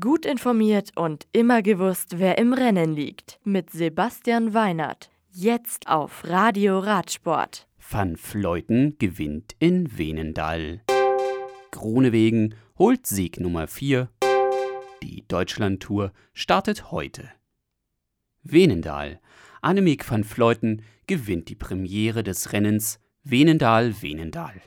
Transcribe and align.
Gut 0.00 0.24
informiert 0.24 0.92
und 0.96 1.26
immer 1.32 1.60
gewusst, 1.60 2.18
wer 2.18 2.38
im 2.38 2.54
Rennen 2.54 2.94
liegt. 2.94 3.38
Mit 3.44 3.68
Sebastian 3.68 4.54
Weinert. 4.54 5.10
Jetzt 5.30 5.88
auf 5.88 6.24
Radio 6.24 6.78
Radsport. 6.78 7.68
Van 7.90 8.16
Fleuten 8.16 8.96
gewinnt 8.96 9.54
in 9.58 9.98
Venendal. 9.98 10.80
Grunewegen 11.70 12.54
holt 12.78 13.06
Sieg 13.06 13.38
Nummer 13.38 13.66
4. 13.66 14.08
Die 15.02 15.22
Deutschlandtour 15.28 16.12
startet 16.32 16.90
heute. 16.90 17.28
Venendal. 18.42 19.20
Annemiek 19.60 20.10
van 20.10 20.24
Fleuten 20.24 20.80
gewinnt 21.06 21.50
die 21.50 21.56
Premiere 21.56 22.22
des 22.22 22.54
Rennens 22.54 23.00
Venendal-Venendal. 23.24 24.62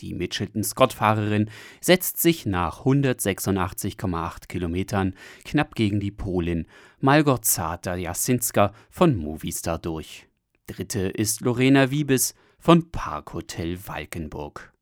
Die 0.00 0.14
Mitchelton-Scott-Fahrerin 0.14 1.50
setzt 1.80 2.20
sich 2.20 2.46
nach 2.46 2.84
186,8 2.84 4.48
Kilometern 4.48 5.14
knapp 5.44 5.74
gegen 5.74 6.00
die 6.00 6.10
Polin 6.10 6.66
Malgorzata 7.00 7.94
Jasinska 7.94 8.72
von 8.90 9.16
Movistar 9.16 9.78
durch. 9.78 10.26
Dritte 10.66 11.08
ist 11.08 11.42
Lorena 11.42 11.90
Wiebes 11.90 12.34
von 12.58 12.90
Parkhotel 12.90 13.78
Walkenburg. 13.86 14.72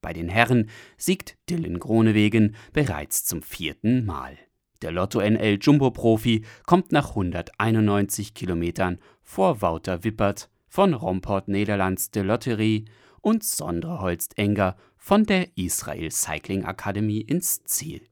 Bei 0.00 0.12
den 0.12 0.28
Herren 0.28 0.70
siegt 0.96 1.36
Dylan 1.50 1.78
Gronewegen 1.78 2.56
bereits 2.72 3.24
zum 3.24 3.42
vierten 3.42 4.06
Mal. 4.06 4.38
Der 4.80 4.90
Lotto 4.90 5.20
NL 5.20 5.58
Jumbo-Profi 5.60 6.44
kommt 6.66 6.92
nach 6.92 7.10
191 7.10 8.34
Kilometern 8.34 8.98
vor 9.22 9.62
Wouter 9.62 10.02
Wippert 10.02 10.50
von 10.68 10.94
Romport 10.94 11.46
Nederlands 11.48 12.10
de 12.10 12.22
Lotterie 12.22 12.86
und 13.22 13.42
Sondre 13.42 14.00
Holst-Enger 14.00 14.76
von 14.98 15.24
der 15.24 15.56
Israel 15.56 16.10
Cycling 16.10 16.64
Academy 16.64 17.18
ins 17.18 17.64
Ziel. 17.64 18.06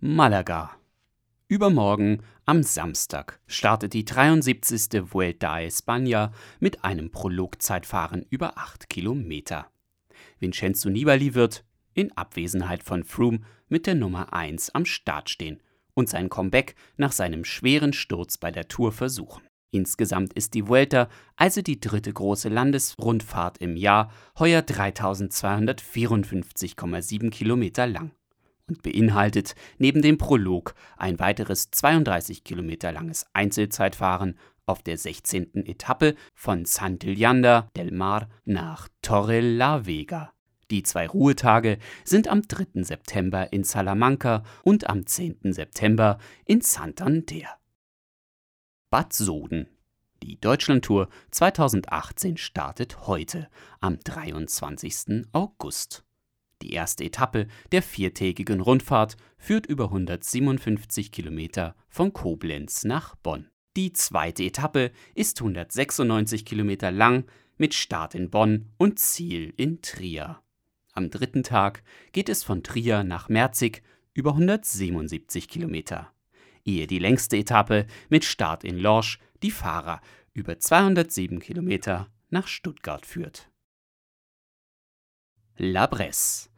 Malaga. 0.00 0.76
Übermorgen, 1.48 2.22
am 2.44 2.64
Samstag, 2.64 3.40
startet 3.46 3.92
die 3.92 4.04
73. 4.04 5.12
Vuelta 5.12 5.52
a 5.52 5.60
España 5.60 6.32
mit 6.58 6.84
einem 6.84 7.12
Prologzeitfahren 7.12 8.26
über 8.30 8.58
8 8.58 8.88
Kilometer. 8.88 9.70
Vincenzo 10.40 10.90
Nibali 10.90 11.34
wird, 11.34 11.64
in 11.94 12.16
Abwesenheit 12.16 12.82
von 12.82 13.04
Froome, 13.04 13.40
mit 13.68 13.86
der 13.86 13.94
Nummer 13.94 14.32
1 14.32 14.74
am 14.74 14.84
Start 14.84 15.30
stehen 15.30 15.62
und 15.94 16.08
sein 16.08 16.28
Comeback 16.28 16.74
nach 16.96 17.12
seinem 17.12 17.44
schweren 17.44 17.92
Sturz 17.92 18.38
bei 18.38 18.50
der 18.50 18.68
Tour 18.68 18.92
versuchen. 18.92 19.45
Insgesamt 19.70 20.32
ist 20.32 20.54
die 20.54 20.66
Vuelta, 20.68 21.08
also 21.36 21.62
die 21.62 21.80
dritte 21.80 22.12
große 22.12 22.48
Landesrundfahrt 22.48 23.58
im 23.58 23.76
Jahr, 23.76 24.10
heuer 24.38 24.60
3254,7 24.60 27.30
Kilometer 27.30 27.86
lang 27.86 28.12
und 28.68 28.82
beinhaltet 28.82 29.54
neben 29.78 30.02
dem 30.02 30.18
Prolog 30.18 30.74
ein 30.96 31.18
weiteres 31.18 31.70
32 31.70 32.44
Kilometer 32.44 32.92
langes 32.92 33.26
Einzelzeitfahren 33.32 34.38
auf 34.66 34.82
der 34.82 34.98
16. 34.98 35.66
Etappe 35.66 36.14
von 36.34 36.64
Santillana 36.64 37.70
del 37.76 37.92
Mar 37.92 38.28
nach 38.44 38.88
Torre 39.02 39.40
la 39.40 39.86
Vega. 39.86 40.32
Die 40.72 40.82
zwei 40.82 41.06
Ruhetage 41.06 41.78
sind 42.04 42.26
am 42.26 42.42
3. 42.42 42.82
September 42.82 43.52
in 43.52 43.62
Salamanca 43.62 44.42
und 44.64 44.90
am 44.90 45.06
10. 45.06 45.52
September 45.52 46.18
in 46.44 46.60
Santander. 46.60 47.56
Bad 48.96 49.12
Soden. 49.12 49.68
Die 50.22 50.40
Deutschlandtour 50.40 51.10
2018 51.30 52.38
startet 52.38 53.06
heute, 53.06 53.50
am 53.78 53.98
23. 54.00 55.26
August. 55.32 56.02
Die 56.62 56.72
erste 56.72 57.04
Etappe 57.04 57.46
der 57.72 57.82
viertägigen 57.82 58.62
Rundfahrt 58.62 59.18
führt 59.36 59.66
über 59.66 59.84
157 59.88 61.12
Kilometer 61.12 61.76
von 61.90 62.14
Koblenz 62.14 62.84
nach 62.84 63.16
Bonn. 63.16 63.50
Die 63.76 63.92
zweite 63.92 64.44
Etappe 64.44 64.92
ist 65.14 65.42
196 65.42 66.46
Kilometer 66.46 66.90
lang 66.90 67.26
mit 67.58 67.74
Start 67.74 68.14
in 68.14 68.30
Bonn 68.30 68.70
und 68.78 68.98
Ziel 68.98 69.52
in 69.58 69.82
Trier. 69.82 70.40
Am 70.94 71.10
dritten 71.10 71.42
Tag 71.42 71.82
geht 72.12 72.30
es 72.30 72.42
von 72.42 72.62
Trier 72.62 73.04
nach 73.04 73.28
Merzig 73.28 73.82
über 74.14 74.30
177 74.30 75.48
Kilometer 75.48 76.15
ehe 76.66 76.86
die 76.86 76.98
längste 76.98 77.36
Etappe 77.36 77.86
mit 78.08 78.24
Start 78.24 78.64
in 78.64 78.78
Lorsch 78.78 79.18
die 79.42 79.50
Fahrer 79.50 80.00
über 80.34 80.58
207 80.58 81.40
Kilometer 81.40 82.08
nach 82.28 82.48
Stuttgart 82.48 83.06
führt. 83.06 83.50
La 85.56 85.86
Bresse. 85.86 86.50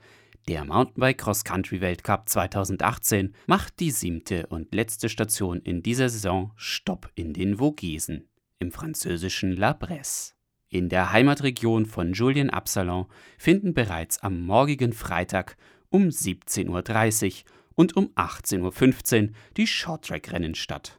Der 0.48 0.64
Mountainbike 0.64 1.18
Cross 1.18 1.44
Country 1.44 1.80
Weltcup 1.80 2.28
2018 2.28 3.34
macht 3.46 3.78
die 3.80 3.90
siebte 3.90 4.46
und 4.46 4.74
letzte 4.74 5.08
Station 5.08 5.60
in 5.60 5.82
dieser 5.82 6.08
Saison 6.08 6.52
Stopp 6.56 7.10
in 7.14 7.34
den 7.34 7.58
Vogesen 7.58 8.28
im 8.58 8.72
französischen 8.72 9.52
La 9.52 9.74
Bresse. 9.74 10.32
In 10.70 10.88
der 10.88 11.12
Heimatregion 11.12 11.86
von 11.86 12.12
Julien 12.12 12.50
Absalon 12.50 13.06
finden 13.38 13.74
bereits 13.74 14.18
am 14.22 14.40
morgigen 14.40 14.92
Freitag 14.92 15.56
um 15.90 16.08
17.30 16.08 17.44
Uhr 17.44 17.50
und 17.78 17.96
um 17.96 18.08
18.15 18.16 19.28
Uhr 19.28 19.34
die 19.56 19.68
Shorttrack-Rennen 19.68 20.56
statt. 20.56 20.98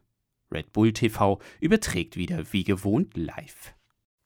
Red 0.50 0.72
Bull 0.72 0.94
TV 0.94 1.38
überträgt 1.60 2.16
wieder 2.16 2.54
wie 2.54 2.64
gewohnt 2.64 3.18
live. 3.18 3.76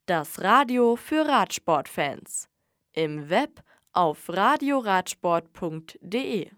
Das 0.06 0.44
Radio 0.44 0.96
für 0.96 1.28
Radsportfans. 1.28 2.48
Im 2.92 3.32
Web 3.32 3.64
auf 3.92 4.30
radioradsport.de 4.30 6.52